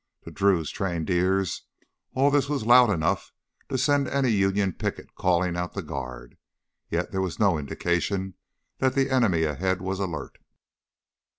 To 0.23 0.31
Drew's 0.31 0.71
trained 0.71 1.11
ears 1.11 1.61
all 2.15 2.31
this 2.31 2.49
was 2.49 2.65
loud 2.65 2.89
enough 2.89 3.31
to 3.69 3.77
send 3.77 4.07
any 4.07 4.29
Union 4.31 4.73
picket 4.73 5.13
calling 5.13 5.55
out 5.55 5.73
the 5.73 5.83
guard. 5.83 6.37
Yet 6.89 7.11
there 7.11 7.21
was 7.21 7.37
no 7.37 7.59
indication 7.59 8.33
that 8.79 8.95
the 8.95 9.11
enemy 9.11 9.43
ahead 9.43 9.79
was 9.79 9.99
alert. 9.99 10.39